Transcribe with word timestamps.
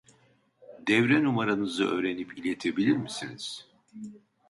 Devre 0.87 1.19
numaranızı 1.23 1.85
öğrenip 1.87 2.37
iletebilir 2.37 2.97
misiniz? 2.97 3.71